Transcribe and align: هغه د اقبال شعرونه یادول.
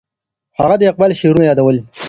هغه 0.59 0.75
د 0.79 0.83
اقبال 0.91 1.11
شعرونه 1.19 1.45
یادول. 1.45 1.77